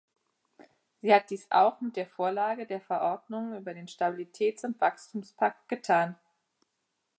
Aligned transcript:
Sie 0.97 1.13
hat 1.13 1.29
dies 1.29 1.45
auch 1.51 1.79
mit 1.79 1.95
der 1.95 2.07
Vorlage 2.07 2.65
der 2.65 2.81
Verordnungen 2.81 3.55
über 3.59 3.75
den 3.75 3.85
Stabilitäts- 3.87 4.65
und 4.65 4.81
Wachstumspakt 4.81 5.69
getan. 5.69 6.17